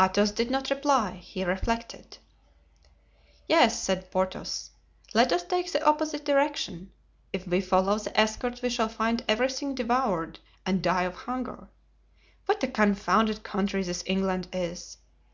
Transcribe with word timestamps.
Athos 0.00 0.30
did 0.30 0.50
not 0.50 0.70
reply; 0.70 1.16
he 1.22 1.44
reflected. 1.44 2.16
"Yes," 3.46 3.78
said 3.78 4.10
Porthos, 4.10 4.70
"let 5.12 5.34
us 5.34 5.42
take 5.44 5.70
the 5.70 5.84
opposite 5.86 6.24
direction; 6.24 6.90
if 7.30 7.46
we 7.46 7.60
follow 7.60 7.98
the 7.98 8.18
escort 8.18 8.62
we 8.62 8.70
shall 8.70 8.88
find 8.88 9.22
everything 9.28 9.74
devoured 9.74 10.38
and 10.64 10.82
die 10.82 11.02
of 11.02 11.14
hunger. 11.14 11.68
What 12.46 12.64
a 12.64 12.68
confounded 12.68 13.42
country 13.42 13.82
this 13.82 14.02
England 14.06 14.48
is! 14.50 14.96